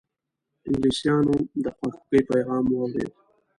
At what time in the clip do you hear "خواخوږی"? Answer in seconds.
1.77-2.19